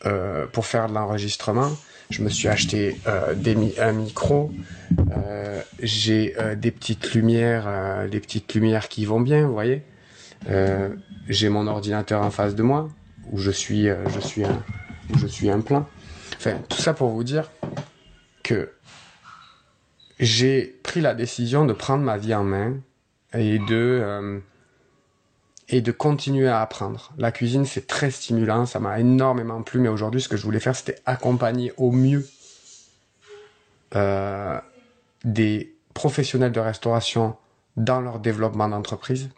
euh, 0.06 0.46
pour 0.48 0.66
faire 0.66 0.88
de 0.88 0.94
l'enregistrement. 0.94 1.72
Je 2.10 2.24
me 2.24 2.30
suis 2.30 2.48
acheté 2.48 2.98
euh, 3.08 3.36
des, 3.36 3.80
un 3.80 3.92
micro. 3.92 4.52
Euh, 5.16 5.62
j'ai 5.80 6.36
euh, 6.40 6.56
des 6.56 6.72
petites 6.72 7.14
lumières, 7.14 7.66
euh, 7.68 8.08
des 8.08 8.20
petites 8.20 8.54
lumières 8.56 8.88
qui 8.88 9.06
vont 9.06 9.22
bien, 9.22 9.46
vous 9.46 9.54
voyez. 9.54 9.84
j'ai 11.28 11.50
mon 11.50 11.68
ordinateur 11.68 12.24
en 12.24 12.32
face 12.32 12.56
de 12.56 12.64
moi 12.64 12.90
où 13.32 13.38
je 13.38 13.52
suis, 13.52 13.88
je 13.88 14.20
suis 14.20 14.44
un, 14.44 14.64
où 15.14 15.18
je 15.18 15.28
suis 15.28 15.52
un 15.52 15.60
plein. 15.60 15.86
Enfin, 16.38 16.58
tout 16.68 16.80
ça 16.80 16.94
pour 16.94 17.10
vous 17.10 17.24
dire 17.24 17.52
que 18.42 18.72
j'ai 20.20 20.80
pris 20.82 21.02
la 21.02 21.14
décision 21.14 21.66
de 21.66 21.74
prendre 21.74 22.04
ma 22.04 22.18
vie 22.18 22.34
en 22.34 22.44
main 22.44 22.78
et 23.34 23.60
de 23.60 24.42
et 25.70 25.82
de 25.82 25.92
continuer 25.92 26.48
à 26.48 26.62
apprendre. 26.62 27.12
La 27.18 27.32
cuisine, 27.32 27.66
c'est 27.66 27.86
très 27.86 28.12
stimulant, 28.12 28.66
ça 28.66 28.80
m'a 28.80 29.00
énormément 29.00 29.62
plu, 29.62 29.80
mais 29.80 29.90
aujourd'hui, 29.90 30.20
ce 30.20 30.28
que 30.28 30.36
je 30.36 30.44
voulais 30.44 30.60
faire, 30.60 30.76
c'était 30.76 31.00
accompagner 31.06 31.72
au 31.78 31.92
mieux 31.92 32.28
euh, 33.96 34.60
des 35.24 35.76
professionnels 35.94 36.52
de 36.52 36.60
restauration 36.60 37.38
dans 37.78 38.02
leur 38.02 38.20
développement 38.20 38.68
d'entreprise, 38.68 39.30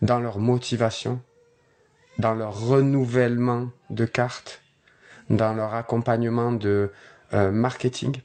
dans 0.00 0.18
leur 0.18 0.38
motivation, 0.38 1.20
dans 2.18 2.34
leur 2.34 2.66
renouvellement 2.66 3.70
de 3.90 4.04
cartes, 4.04 4.60
dans 5.30 5.54
leur 5.54 5.74
accompagnement 5.74 6.52
de 6.52 6.90
euh, 7.32 7.52
marketing, 7.52 8.20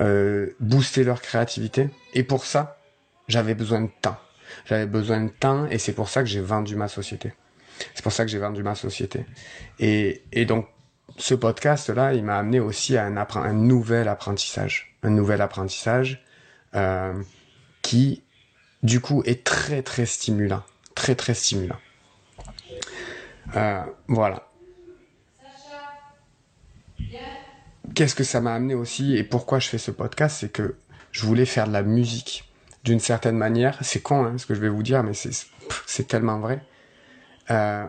euh, 0.00 0.50
booster 0.60 1.02
leur 1.02 1.22
créativité. 1.22 1.88
Et 2.12 2.22
pour 2.22 2.44
ça, 2.44 2.78
j'avais 3.26 3.54
besoin 3.54 3.80
de 3.80 3.90
temps. 4.02 4.18
J'avais 4.64 4.86
besoin 4.86 5.20
de 5.22 5.30
temps 5.30 5.66
et 5.66 5.78
c'est 5.78 5.92
pour 5.92 6.08
ça 6.08 6.22
que 6.22 6.28
j'ai 6.28 6.40
vendu 6.40 6.76
ma 6.76 6.88
société. 6.88 7.32
C'est 7.94 8.02
pour 8.02 8.12
ça 8.12 8.24
que 8.24 8.30
j'ai 8.30 8.38
vendu 8.38 8.62
ma 8.62 8.74
société. 8.74 9.26
Et, 9.78 10.22
et 10.32 10.44
donc, 10.44 10.66
ce 11.18 11.34
podcast-là, 11.34 12.14
il 12.14 12.24
m'a 12.24 12.38
amené 12.38 12.60
aussi 12.60 12.96
à 12.96 13.06
un, 13.06 13.52
nouvel 13.52 14.08
apprentissage. 14.08 14.96
Un 15.02 15.10
nouvel 15.10 15.40
apprentissage. 15.40 16.22
Euh, 16.74 17.22
qui, 17.82 18.22
du 18.82 19.00
coup, 19.00 19.22
est 19.24 19.44
très 19.44 19.82
très 19.82 20.06
stimulant. 20.06 20.62
Très 20.94 21.14
très 21.14 21.34
stimulant. 21.34 21.78
Euh, 23.54 23.82
voilà. 24.08 24.48
Qu'est-ce 27.94 28.14
que 28.14 28.24
ça 28.24 28.40
m'a 28.40 28.52
amené 28.54 28.74
aussi 28.74 29.16
et 29.16 29.22
pourquoi 29.22 29.58
je 29.58 29.68
fais 29.68 29.78
ce 29.78 29.90
podcast, 29.90 30.38
c'est 30.40 30.52
que 30.52 30.76
je 31.12 31.24
voulais 31.24 31.46
faire 31.46 31.66
de 31.66 31.72
la 31.72 31.82
musique 31.82 32.45
d'une 32.86 33.00
certaine 33.00 33.36
manière. 33.36 33.76
C'est 33.82 34.00
con 34.00 34.24
hein, 34.24 34.38
ce 34.38 34.46
que 34.46 34.54
je 34.54 34.60
vais 34.60 34.68
vous 34.68 34.84
dire, 34.84 35.02
mais 35.02 35.12
c'est 35.12 36.06
tellement 36.08 36.38
vrai. 36.38 36.60
Euh, 37.50 37.84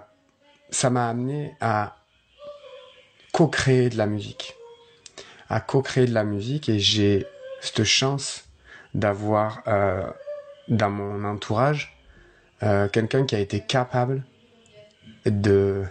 ça 0.72 0.90
m'a 0.90 1.08
amené 1.08 1.56
à 1.62 1.98
co-créer 3.32 3.90
de 3.90 3.98
la 3.98 4.08
musique. 4.08 4.56
À 5.50 5.62
co-créer 5.62 6.08
de 6.08 6.14
la 6.14 6.24
musique 6.24 6.68
et 6.68 6.80
j'ai 6.80 7.26
cette 7.62 7.84
chance 7.84 8.46
d'avoir 8.94 9.62
euh, 9.68 10.10
dans 10.68 10.90
mon 10.90 11.24
entourage 11.24 11.96
euh, 12.64 12.90
quelqu'un 12.90 13.26
qui 13.26 13.36
a 13.36 13.40
été 13.40 13.62
capable 13.62 14.24
de 15.26 15.84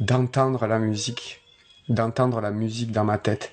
d'entendre 0.00 0.66
la 0.66 0.78
musique, 0.78 1.42
d'entendre 1.88 2.40
la 2.40 2.50
musique 2.50 2.92
dans 2.92 3.04
ma 3.04 3.18
tête. 3.18 3.52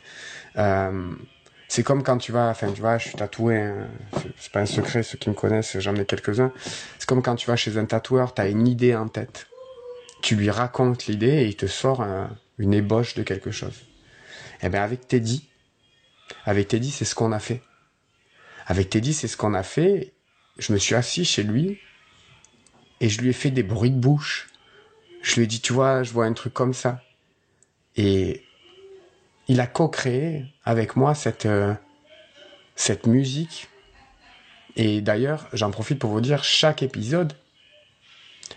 C'est 1.67 1.83
comme 1.83 2.03
quand 2.03 2.17
tu 2.17 2.31
vas, 2.31 2.49
enfin 2.49 2.71
tu 2.71 2.81
vois, 2.81 2.97
je 2.97 3.09
suis 3.09 3.17
tatoué, 3.17 3.57
hein, 3.57 3.87
c'est 4.37 4.51
pas 4.51 4.61
un 4.61 4.65
secret, 4.65 5.03
ceux 5.03 5.17
qui 5.17 5.29
me 5.29 5.35
connaissent, 5.35 5.77
j'en 5.79 5.95
ai 5.95 6.05
quelques-uns. 6.05 6.51
C'est 6.97 7.07
comme 7.07 7.21
quand 7.21 7.35
tu 7.35 7.47
vas 7.47 7.55
chez 7.55 7.77
un 7.77 7.85
tatoueur, 7.85 8.33
tu 8.33 8.41
as 8.41 8.47
une 8.47 8.67
idée 8.67 8.95
en 8.95 9.07
tête. 9.07 9.47
Tu 10.21 10.35
lui 10.35 10.49
racontes 10.49 11.07
l'idée 11.07 11.43
et 11.43 11.45
il 11.45 11.55
te 11.55 11.67
sort 11.67 12.05
une 12.57 12.73
ébauche 12.73 13.15
de 13.15 13.23
quelque 13.23 13.51
chose. 13.51 13.83
Eh 14.61 14.69
bien 14.69 14.81
avec 14.81 15.07
Teddy, 15.07 15.49
avec 16.45 16.69
Teddy, 16.69 16.91
c'est 16.91 17.05
ce 17.05 17.15
qu'on 17.15 17.31
a 17.31 17.39
fait. 17.39 17.61
Avec 18.65 18.89
Teddy, 18.89 19.13
c'est 19.13 19.27
ce 19.27 19.37
qu'on 19.37 19.53
a 19.53 19.63
fait. 19.63 20.13
Je 20.57 20.73
me 20.73 20.77
suis 20.77 20.95
assis 20.95 21.25
chez 21.25 21.43
lui 21.43 21.79
et 22.99 23.09
je 23.09 23.21
lui 23.21 23.29
ai 23.29 23.33
fait 23.33 23.51
des 23.51 23.63
bruits 23.63 23.91
de 23.91 23.99
bouche. 23.99 24.49
Je 25.21 25.35
lui 25.35 25.43
ai 25.43 25.47
dit, 25.47 25.61
tu 25.61 25.73
vois, 25.73 26.03
je 26.03 26.11
vois 26.11 26.25
un 26.25 26.33
truc 26.33 26.53
comme 26.53 26.73
ça. 26.73 27.01
Et 27.95 28.43
il 29.47 29.61
a 29.61 29.67
co-créé 29.67 30.45
avec 30.65 30.95
moi 30.95 31.15
cette, 31.15 31.45
euh, 31.45 31.73
cette 32.75 33.07
musique. 33.07 33.69
Et 34.75 35.01
d'ailleurs, 35.01 35.47
j'en 35.53 35.71
profite 35.71 35.99
pour 35.99 36.11
vous 36.11 36.21
dire, 36.21 36.43
chaque 36.43 36.83
épisode, 36.83 37.33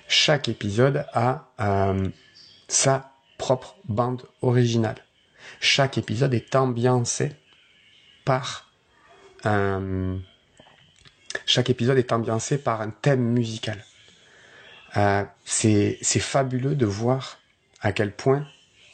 chaque 0.09 0.49
épisode 0.49 1.06
a 1.14 1.49
euh, 1.61 2.09
sa 2.68 3.12
propre 3.38 3.76
bande 3.88 4.23
originale. 4.42 4.97
Chaque 5.61 5.97
épisode 5.97 6.35
est 6.35 6.54
ambiancé 6.54 7.32
par 8.25 8.70
un... 9.44 10.18
Chaque 11.47 11.70
épisode 11.70 11.97
est 11.97 12.12
ambiancé 12.12 12.59
par 12.59 12.80
un 12.80 12.90
thème 12.90 13.23
musical. 13.23 13.85
Euh, 14.97 15.25
c'est 15.44 15.97
fabuleux 16.02 16.75
de 16.75 16.87
voir 16.87 17.38
à 17.80 17.92
quel 17.92 18.12
point 18.12 18.47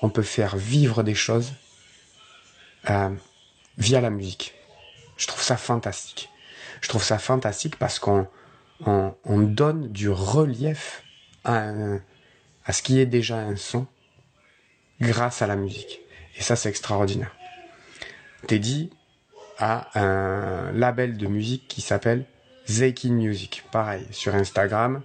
on 0.03 0.11
peut 0.11 0.23
faire 0.23 0.57
vivre 0.57 1.03
des 1.03 1.15
choses 1.15 1.55
euh, 2.91 3.11
via 3.79 4.01
la 4.01 4.11
musique. 4.11 4.55
Je 5.17 5.27
trouve 5.27 5.43
ça 5.43 5.57
fantastique. 5.57 6.31
Je 6.81 6.89
trouve 6.89 7.03
ça 7.03 7.19
fantastique 7.19 7.77
parce 7.77 7.99
qu'on 7.99 8.27
on, 8.85 9.15
on, 9.25 9.39
donne 9.39 9.89
du 9.89 10.11
relief 10.11 11.03
à, 11.45 11.73
à 12.65 12.73
ce 12.73 12.83
qui 12.83 13.01
est 13.01 13.07
déjà 13.07 13.39
un 13.39 13.57
son 13.57 13.87
grâce 15.01 15.43
à 15.43 15.47
la 15.47 15.57
musique. 15.57 16.01
Et 16.37 16.43
ça, 16.43 16.57
c'est 16.57 16.69
extraordinaire. 16.69 17.35
Teddy 18.47 18.91
a 19.59 19.89
un 19.99 20.73
label 20.73 21.17
de 21.17 21.27
musique 21.27 21.67
qui 21.69 21.81
s'appelle 21.81 22.27
Zeikin 22.69 23.13
Music. 23.13 23.65
Pareil, 23.73 24.07
sur 24.11 24.35
Instagram, 24.35 25.03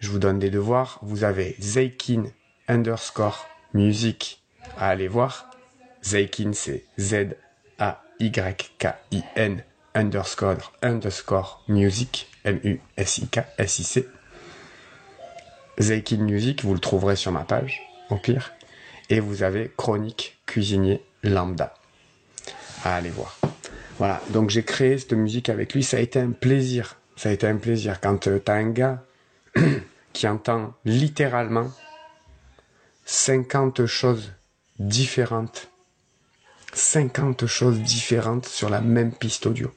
je 0.00 0.10
vous 0.10 0.18
donne 0.18 0.38
des 0.38 0.50
devoirs. 0.50 0.98
Vous 1.02 1.24
avez 1.24 1.56
Zeikin 1.60 2.24
underscore 2.68 3.46
music 3.74 4.42
à 4.76 4.88
aller 4.88 5.08
voir. 5.08 5.49
Zeikin, 6.02 6.52
c'est 6.52 6.84
Z-A-Y-K-I-N 6.98 7.34
underscore 9.94 10.72
underscore 10.82 11.64
music, 11.68 12.28
M-U-S-I-K, 12.44 13.40
S-I-C. 13.58 14.08
Zeikin 15.78 16.18
Music, 16.18 16.62
vous 16.64 16.74
le 16.74 16.80
trouverez 16.80 17.16
sur 17.16 17.32
ma 17.32 17.44
page, 17.44 17.80
au 18.10 18.16
pire. 18.16 18.52
Et 19.08 19.20
vous 19.20 19.42
avez 19.42 19.72
Chronique 19.76 20.38
Cuisinier 20.46 21.02
Lambda 21.22 21.74
à 22.84 22.96
aller 22.96 23.10
voir. 23.10 23.38
Voilà, 23.98 24.20
donc 24.30 24.50
j'ai 24.50 24.62
créé 24.62 24.98
cette 24.98 25.12
musique 25.12 25.48
avec 25.48 25.74
lui, 25.74 25.82
ça 25.82 25.98
a 25.98 26.00
été 26.00 26.18
un 26.18 26.30
plaisir. 26.30 26.96
Ça 27.16 27.28
a 27.28 27.32
été 27.32 27.46
un 27.46 27.56
plaisir 27.56 28.00
quand 28.00 28.28
euh, 28.28 28.38
t'as 28.38 28.54
un 28.54 28.70
gars 28.70 29.02
qui 30.12 30.26
entend 30.26 30.72
littéralement 30.86 31.70
50 33.04 33.84
choses 33.84 34.32
différentes 34.78 35.69
50 36.72 37.46
choses 37.46 37.80
différentes 37.80 38.46
sur 38.46 38.70
la 38.70 38.80
même 38.80 39.12
piste 39.12 39.46
audio. 39.46 39.72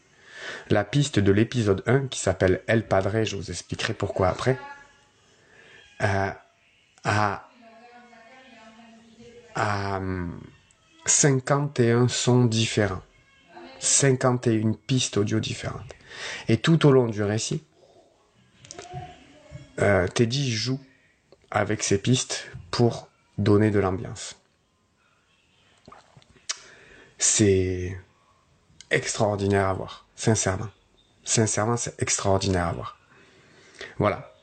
La 0.69 0.83
piste 0.83 1.19
de 1.19 1.31
l'épisode 1.31 1.83
1 1.85 2.07
qui 2.07 2.19
s'appelle 2.19 2.61
El 2.67 2.87
Padre, 2.87 3.23
je 3.23 3.35
vous 3.35 3.49
expliquerai 3.49 3.93
pourquoi 3.93 4.29
après, 4.29 4.57
euh, 6.01 6.29
a, 7.03 7.49
a 9.55 10.01
51 11.05 12.07
sons 12.07 12.45
différents. 12.45 13.01
51 13.79 14.73
pistes 14.87 15.17
audio 15.17 15.39
différentes. 15.39 15.93
Et 16.47 16.57
tout 16.57 16.85
au 16.85 16.91
long 16.91 17.07
du 17.07 17.23
récit, 17.23 17.63
euh, 19.81 20.07
Teddy 20.07 20.51
joue 20.51 20.79
avec 21.51 21.83
ces 21.83 21.97
pistes 21.97 22.49
pour 22.71 23.09
donner 23.37 23.71
de 23.71 23.79
l'ambiance 23.79 24.42
c'est 27.23 27.97
extraordinaire 28.91 29.69
à 29.69 29.73
voir, 29.73 30.05
sincèrement. 30.13 30.67
Sincèrement, 31.23 31.77
c'est 31.77 31.99
extraordinaire 32.01 32.67
à 32.67 32.73
voir. 32.73 32.99
Voilà. 33.97 34.33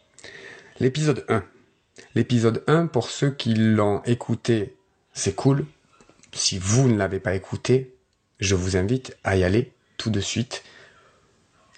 L'épisode 0.80 1.26
1. 1.28 1.44
L'épisode 2.14 2.64
1, 2.66 2.86
pour 2.86 3.10
ceux 3.10 3.32
qui 3.32 3.52
l'ont 3.54 4.02
écouté, 4.04 4.78
c'est 5.12 5.34
cool. 5.34 5.66
Si 6.32 6.58
vous 6.58 6.88
ne 6.88 6.96
l'avez 6.96 7.20
pas 7.20 7.34
écouté, 7.34 7.94
je 8.38 8.54
vous 8.54 8.78
invite 8.78 9.14
à 9.24 9.36
y 9.36 9.44
aller 9.44 9.74
tout 9.98 10.10
de 10.10 10.20
suite. 10.20 10.64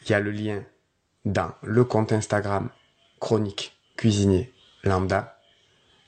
Il 0.05 0.11
y 0.13 0.15
a 0.15 0.21
le 0.21 0.31
lien 0.31 0.63
dans 1.25 1.53
le 1.63 1.85
compte 1.85 2.13
Instagram 2.13 2.71
Chronique 3.19 3.77
Cuisinier 3.97 4.53
Lambda. 4.85 5.41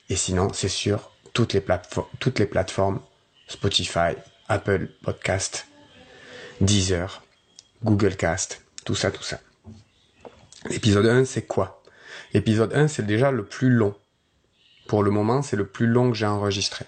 Et 0.09 0.15
sinon, 0.15 0.53
c'est 0.53 0.69
sur 0.69 1.11
toutes 1.33 1.51
les, 1.51 1.63
toutes 2.19 2.39
les 2.39 2.45
plateformes 2.45 3.01
Spotify, 3.47 4.15
Apple 4.47 4.89
Podcast, 5.01 5.65
Deezer, 6.61 7.23
Google 7.83 8.15
Cast, 8.15 8.61
tout 8.85 8.93
ça, 8.93 9.09
tout 9.09 9.23
ça. 9.23 9.39
L'épisode 10.69 11.07
1, 11.07 11.25
c'est 11.25 11.47
quoi? 11.47 11.81
L'épisode 12.31 12.71
1, 12.75 12.87
c'est 12.87 13.07
déjà 13.07 13.31
le 13.31 13.43
plus 13.43 13.71
long. 13.71 13.95
Pour 14.87 15.01
le 15.01 15.09
moment, 15.09 15.41
c'est 15.41 15.55
le 15.55 15.65
plus 15.65 15.87
long 15.87 16.11
que 16.11 16.15
j'ai 16.17 16.27
enregistré. 16.27 16.85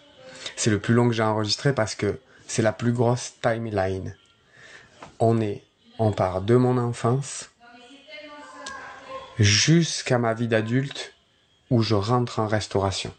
C'est 0.55 0.69
le 0.69 0.79
plus 0.79 0.93
long 0.93 1.07
que 1.07 1.15
j'ai 1.15 1.23
enregistré 1.23 1.73
parce 1.73 1.95
que 1.95 2.19
c'est 2.47 2.61
la 2.61 2.73
plus 2.73 2.91
grosse 2.91 3.33
timeline. 3.41 4.15
On 5.19 5.41
est, 5.41 5.63
on 5.97 6.11
part 6.11 6.41
de 6.41 6.55
mon 6.55 6.77
enfance 6.77 7.49
jusqu'à 9.39 10.19
ma 10.19 10.35
vie 10.35 10.47
d'adulte 10.47 11.15
où 11.71 11.81
je 11.81 11.95
rentre 11.95 12.39
en 12.39 12.47
restauration. 12.47 13.13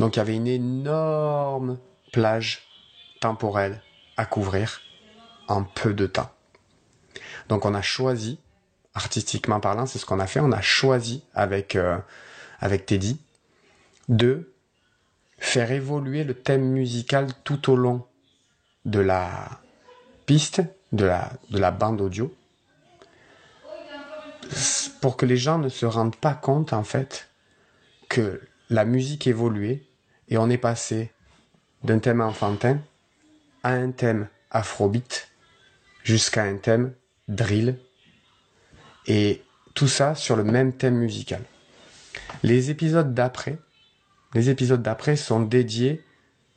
Donc 0.00 0.16
il 0.16 0.18
y 0.18 0.20
avait 0.20 0.36
une 0.36 0.46
énorme 0.46 1.78
plage 2.12 2.67
temporel 3.20 3.82
à 4.16 4.26
couvrir 4.26 4.80
en 5.48 5.64
peu 5.64 5.94
de 5.94 6.06
temps. 6.06 6.30
Donc 7.48 7.64
on 7.64 7.74
a 7.74 7.82
choisi, 7.82 8.38
artistiquement 8.94 9.60
parlant, 9.60 9.86
c'est 9.86 9.98
ce 9.98 10.06
qu'on 10.06 10.20
a 10.20 10.26
fait, 10.26 10.40
on 10.40 10.52
a 10.52 10.60
choisi 10.60 11.24
avec, 11.34 11.76
euh, 11.76 11.98
avec 12.60 12.86
Teddy 12.86 13.20
de 14.08 14.52
faire 15.38 15.70
évoluer 15.70 16.24
le 16.24 16.34
thème 16.34 16.64
musical 16.64 17.28
tout 17.44 17.70
au 17.70 17.76
long 17.76 18.06
de 18.84 19.00
la 19.00 19.60
piste, 20.26 20.62
de 20.92 21.04
la, 21.04 21.30
de 21.50 21.58
la 21.58 21.70
bande 21.70 22.00
audio, 22.00 22.34
pour 25.00 25.16
que 25.16 25.26
les 25.26 25.36
gens 25.36 25.58
ne 25.58 25.68
se 25.68 25.86
rendent 25.86 26.16
pas 26.16 26.34
compte 26.34 26.72
en 26.72 26.84
fait 26.84 27.28
que 28.08 28.40
la 28.70 28.84
musique 28.84 29.26
évoluait 29.26 29.84
et 30.28 30.38
on 30.38 30.50
est 30.50 30.58
passé 30.58 31.12
d'un 31.84 31.98
thème 31.98 32.20
enfantin 32.20 32.78
à 33.62 33.70
un 33.70 33.90
thème 33.90 34.28
afrobeat 34.50 35.28
jusqu'à 36.02 36.44
un 36.44 36.56
thème 36.56 36.92
drill 37.28 37.78
et 39.06 39.42
tout 39.74 39.88
ça 39.88 40.14
sur 40.14 40.36
le 40.36 40.44
même 40.44 40.72
thème 40.72 40.96
musical. 40.96 41.42
Les 42.42 42.70
épisodes 42.70 43.14
d'après, 43.14 43.58
les 44.34 44.50
épisodes 44.50 44.82
d'après 44.82 45.16
sont 45.16 45.40
dédiés, 45.40 46.04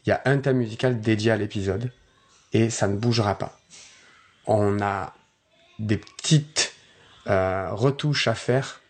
il 0.05 0.10
y 0.10 0.12
a 0.12 0.22
un 0.25 0.38
thème 0.38 0.58
musical 0.58 1.00
dédié 1.00 1.31
à 1.31 1.38
l'épisode 1.38 1.91
et 2.53 2.70
ça 2.70 2.88
ne 2.88 2.98
bougera 2.98 3.36
pas. 3.38 3.60
On 4.46 4.81
a 4.81 5.13
des 5.79 5.98
petites 5.98 6.74
euh, 7.27 7.70
retouches 7.72 8.27
à 8.27 8.36
faire 8.36 8.81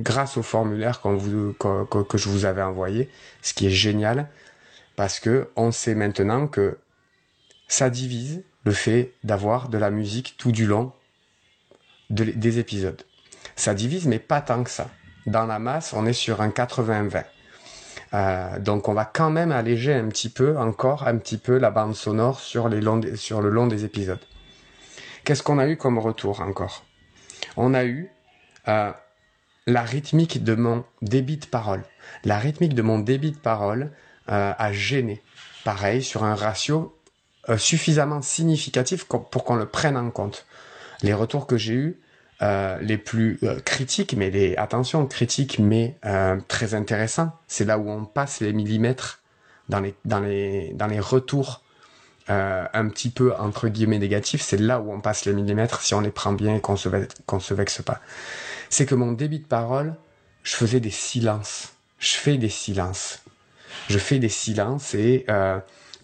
grâce 0.00 0.36
au 0.36 0.42
formulaire 0.42 1.00
que, 1.00 2.18
je 2.18 2.28
vous 2.28 2.44
avais 2.44 2.62
envoyé, 2.62 3.10
ce 3.42 3.54
qui 3.54 3.66
est 3.66 3.70
génial 3.70 4.28
parce 4.96 5.20
que 5.20 5.48
on 5.56 5.70
sait 5.70 5.94
maintenant 5.94 6.46
que 6.46 6.78
ça 7.68 7.90
divise 7.90 8.42
le 8.64 8.72
fait 8.72 9.12
d'avoir 9.22 9.68
de 9.68 9.78
la 9.78 9.90
musique 9.90 10.34
tout 10.36 10.52
du 10.52 10.66
long 10.66 10.92
des 12.10 12.58
épisodes. 12.58 13.02
Ça 13.54 13.74
divise, 13.74 14.06
mais 14.06 14.18
pas 14.18 14.40
tant 14.40 14.64
que 14.64 14.70
ça. 14.70 14.88
Dans 15.26 15.46
la 15.46 15.58
masse, 15.58 15.92
on 15.92 16.06
est 16.06 16.12
sur 16.12 16.40
un 16.40 16.48
80-20. 16.48 17.24
Euh, 18.14 18.58
donc 18.58 18.88
on 18.88 18.94
va 18.94 19.04
quand 19.04 19.30
même 19.30 19.52
alléger 19.52 19.92
un 19.92 20.08
petit 20.08 20.30
peu, 20.30 20.56
encore 20.56 21.06
un 21.06 21.18
petit 21.18 21.36
peu 21.36 21.58
la 21.58 21.70
bande 21.70 21.94
sonore 21.94 22.40
sur, 22.40 22.68
le 22.68 22.80
long 22.80 23.66
des 23.66 23.84
épisodes. 23.84 24.20
Qu'est-ce 25.24 25.42
qu'on 25.42 25.58
a 25.58 25.68
eu 25.68 25.76
comme 25.76 25.98
retour 25.98 26.40
encore? 26.40 26.84
On 27.56 27.74
a 27.74 27.84
eu 27.84 28.10
euh, 28.68 28.92
la 29.66 29.82
rythmique 29.82 30.42
de 30.42 30.54
mon 30.54 30.84
débit 31.02 31.36
de 31.36 31.46
parole. 31.46 31.84
La 32.24 32.38
rythmique 32.38 32.74
de 32.74 32.82
mon 32.82 32.98
débit 32.98 33.32
de 33.32 33.38
parole 33.38 33.90
euh, 34.30 34.52
a 34.56 34.72
gêné. 34.72 35.20
Pareil, 35.64 36.02
sur 36.02 36.24
un 36.24 36.34
ratio 36.34 36.97
suffisamment 37.56 38.20
significatif 38.22 39.04
pour 39.04 39.44
qu'on 39.44 39.56
le 39.56 39.66
prenne 39.66 39.96
en 39.96 40.10
compte. 40.10 40.46
Les 41.02 41.14
retours 41.14 41.46
que 41.46 41.56
j'ai 41.56 41.74
eus, 41.74 42.00
euh, 42.40 42.78
les 42.80 42.98
plus 42.98 43.40
euh, 43.42 43.58
critiques, 43.58 44.14
mais 44.16 44.30
les 44.30 44.56
attention 44.56 45.04
critiques, 45.06 45.58
mais 45.58 45.96
euh, 46.04 46.38
très 46.46 46.74
intéressants. 46.74 47.32
C'est 47.48 47.64
là 47.64 47.78
où 47.78 47.90
on 47.90 48.04
passe 48.04 48.38
les 48.38 48.52
millimètres 48.52 49.18
dans 49.68 49.80
les 49.80 49.96
dans 50.04 50.20
les 50.20 50.72
dans 50.74 50.86
les 50.86 51.00
retours 51.00 51.62
un 52.30 52.88
petit 52.90 53.08
peu 53.08 53.34
entre 53.36 53.68
guillemets 53.68 53.98
négatifs. 53.98 54.42
C'est 54.42 54.58
là 54.58 54.80
où 54.80 54.92
on 54.92 55.00
passe 55.00 55.24
les 55.24 55.32
millimètres 55.32 55.80
si 55.80 55.94
on 55.94 56.00
les 56.00 56.10
prend 56.10 56.34
bien 56.34 56.56
et 56.56 56.60
qu'on 56.60 56.76
se 56.76 56.90
qu'on 57.24 57.40
se 57.40 57.54
vexe 57.54 57.80
pas. 57.80 58.00
C'est 58.68 58.84
que 58.84 58.94
mon 58.94 59.12
débit 59.12 59.38
de 59.38 59.46
parole, 59.46 59.94
je 60.42 60.54
faisais 60.54 60.78
des 60.78 60.90
silences. 60.90 61.72
Je 61.98 62.16
fais 62.16 62.36
des 62.36 62.50
silences. 62.50 63.22
Je 63.88 63.98
fais 63.98 64.18
des 64.18 64.28
silences 64.28 64.94
et 64.94 65.24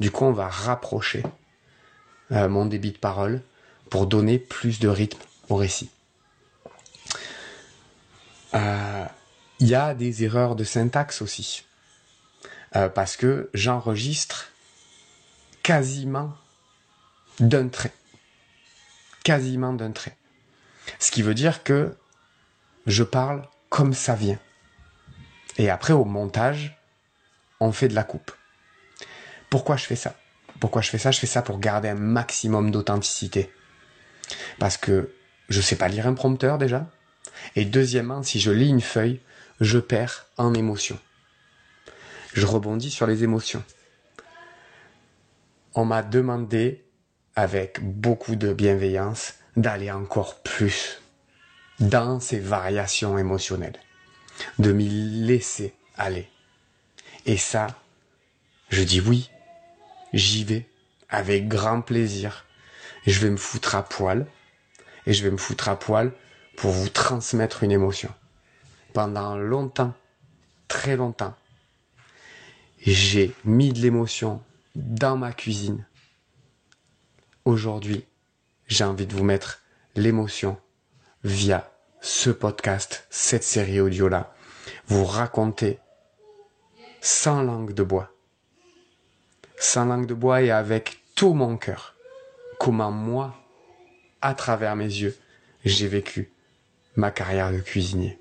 du 0.01 0.11
coup 0.11 0.25
on 0.25 0.33
va 0.33 0.49
rapprocher 0.49 1.23
mon 2.31 2.67
débit 2.67 2.93
de 2.93 2.99
parole 2.99 3.43
pour 3.91 4.07
donner 4.07 4.39
plus 4.39 4.81
de 4.81 4.89
rythme 4.89 5.21
au 5.49 5.57
récit. 5.57 5.91
Euh, 8.55 9.05
il 9.61 9.69
y 9.69 9.75
a 9.75 9.95
des 9.95 10.25
erreurs 10.25 10.57
de 10.57 10.65
syntaxe 10.65 11.23
aussi. 11.23 11.65
Euh, 12.77 12.89
parce 12.89 13.17
que 13.17 13.51
j'enregistre 13.55 14.51
quasiment 15.63 16.35
d'un 17.39 17.69
trait. 17.69 17.93
Quasiment 19.23 19.73
d'un 19.73 19.93
trait. 19.93 20.17
Ce 20.99 21.11
qui 21.11 21.23
veut 21.23 21.35
dire 21.35 21.63
que 21.63 21.97
je 22.87 23.03
parle 23.03 23.49
comme 23.69 23.95
ça 23.95 24.15
vient. 24.15 24.39
Et 25.57 25.71
après, 25.71 25.93
au 25.93 26.05
montage, 26.05 26.77
on 27.61 27.73
fait 27.73 27.89
de 27.89 27.95
la 27.95 28.05
coupe. 28.05 28.33
Pourquoi 29.55 29.77
je 29.77 29.85
fais 29.85 29.95
ça? 29.95 30.17
Pourquoi 30.59 30.83
je 30.83 30.91
fais 30.91 30.99
ça? 30.99 31.13
Je 31.13 31.21
fais 31.21 31.29
ça 31.29 31.41
pour 31.41 31.61
garder 31.61 31.89
un 31.89 31.95
maximum 31.95 32.73
d'authenticité. 32.73 33.53
Parce 34.59 34.77
que 34.77 35.15
je 35.49 35.61
sais 35.61 35.77
pas 35.77 35.87
lire 35.87 36.09
un 36.09 36.15
prompteur 36.15 36.59
déjà. 36.59 36.91
Et 37.55 37.65
deuxièmement, 37.65 38.25
si 38.25 38.41
je 38.41 38.51
lis 38.51 38.69
une 38.69 38.81
feuille, 38.81 39.21
je 39.61 39.79
perds 39.79 40.27
en 40.39 40.55
émotion. 40.55 40.99
Je 42.33 42.45
rebondis 42.47 42.91
sur 42.91 43.07
les 43.07 43.23
émotions. 43.23 43.63
On 45.75 45.85
m'a 45.85 46.03
demandé, 46.03 46.85
avec 47.37 47.79
beaucoup 47.81 48.35
de 48.35 48.53
bienveillance, 48.53 49.35
d'aller 49.57 49.93
encore 49.93 50.41
plus 50.41 51.01
dans 51.79 52.19
ces 52.19 52.41
variations 52.41 53.19
émotionnelles, 53.19 53.79
de 54.59 54.73
m'y 54.73 54.89
laisser 54.89 55.77
aller. 55.97 56.29
Et 57.25 57.37
ça, 57.37 57.69
je 58.71 58.83
dis 58.83 59.01
oui, 59.01 59.31
j'y 60.15 60.45
vais, 60.45 60.67
avec 61.11 61.49
grand 61.49 61.83
plaisir. 61.83 62.47
Je 63.07 63.21
vais 63.21 63.31
me 63.31 63.37
foutre 63.37 63.75
à 63.75 63.83
poil, 63.83 64.27
et 65.07 65.13
je 65.13 65.23
vais 65.23 65.31
me 65.31 65.37
foutre 65.37 65.69
à 65.69 65.79
poil 65.79 66.13
pour 66.57 66.71
vous 66.71 66.89
transmettre 66.89 67.63
une 67.63 67.73
émotion. 67.73 68.13
Pendant 68.95 69.37
longtemps, 69.37 69.93
très 70.69 70.97
longtemps, 70.97 71.35
j'ai 72.79 73.35
mis 73.45 73.73
de 73.73 73.81
l'émotion 73.81 74.43
dans 74.77 75.17
ma 75.17 75.33
cuisine. 75.33 75.85
Aujourd'hui, 77.45 78.07
j'ai 78.69 78.85
envie 78.85 79.07
de 79.07 79.15
vous 79.15 79.25
mettre 79.25 79.63
l'émotion 79.97 80.59
via 81.25 81.71
ce 82.01 82.31
podcast, 82.31 83.07
cette 83.11 83.45
série 83.45 83.81
audio-là. 83.81 84.35
Vous 84.87 85.05
raconter 85.05 85.79
sans 87.01 87.43
langue 87.43 87.75
de 87.75 87.83
bois. 87.83 88.14
Sans 89.59 89.85
langue 89.85 90.07
de 90.07 90.15
bois 90.15 90.43
et 90.43 90.51
avec 90.51 91.01
tout 91.15 91.35
mon 91.35 91.57
cœur. 91.57 91.95
Comment 92.59 92.91
moi, 92.91 93.35
à 94.21 94.35
travers 94.35 94.77
mes 94.77 94.85
yeux, 94.85 95.17
j'ai 95.65 95.89
vécu 95.89 96.33
ma 96.97 97.11
carrière 97.11 97.53
de 97.53 97.59
cuisinier. 97.59 98.19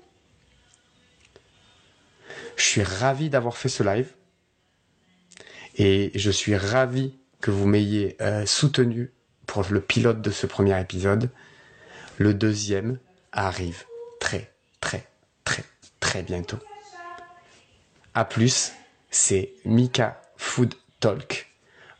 Je 2.56 2.64
suis 2.64 2.82
ravi 2.82 3.30
d'avoir 3.30 3.56
fait 3.56 3.68
ce 3.68 3.82
live 3.82 4.12
et 5.76 6.12
je 6.14 6.30
suis 6.30 6.56
ravi 6.56 7.14
que 7.40 7.50
vous 7.50 7.66
m'ayez 7.66 8.16
euh, 8.20 8.46
soutenu 8.46 9.12
pour 9.46 9.64
le 9.70 9.80
pilote 9.80 10.20
de 10.20 10.30
ce 10.30 10.46
premier 10.46 10.80
épisode. 10.80 11.30
Le 12.18 12.32
deuxième 12.32 12.98
arrive 13.32 13.84
très 14.20 14.52
très 14.80 15.06
très 15.42 15.64
très 16.00 16.22
bientôt. 16.22 16.58
A 18.14 18.24
plus, 18.24 18.72
c'est 19.10 19.52
Mika 19.64 20.22
Food 20.36 20.74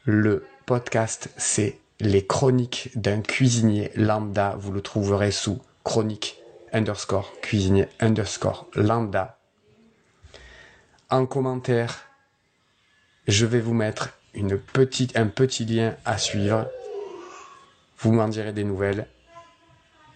Le 0.04 0.46
podcast, 0.66 1.28
c'est 1.36 1.78
les 2.00 2.24
chroniques 2.26 2.90
d'un 2.94 3.20
cuisinier 3.20 3.90
lambda. 3.96 4.56
Vous 4.58 4.72
le 4.72 4.80
trouverez 4.80 5.30
sous 5.30 5.60
chronique 5.82 6.38
underscore 6.72 7.30
cuisinier 7.42 7.86
underscore 8.00 8.66
lambda. 8.74 9.38
En 11.10 11.26
commentaire, 11.26 12.06
je 13.28 13.46
vais 13.46 13.60
vous 13.60 13.74
mettre 13.74 14.10
un 14.34 15.26
petit 15.26 15.64
lien 15.64 15.96
à 16.04 16.18
suivre. 16.18 16.70
Vous 17.98 18.12
m'en 18.12 18.28
direz 18.28 18.52
des 18.52 18.64
nouvelles. 18.64 19.06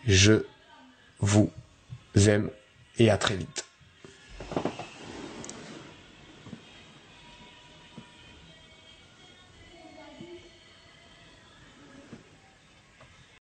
Je 0.06 0.44
vous 1.20 1.50
aime 2.14 2.50
et 2.98 3.10
à 3.10 3.18
très 3.18 3.36
vite. 3.36 3.67